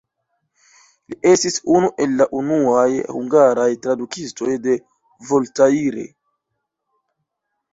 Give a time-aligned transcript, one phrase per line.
[1.11, 4.75] Li estis unu el unuaj hungaraj tradukistoj de
[5.29, 6.09] Voltaire.